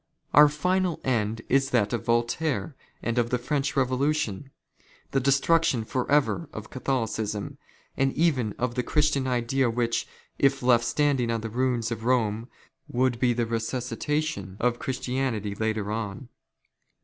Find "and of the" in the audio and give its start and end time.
3.03-3.37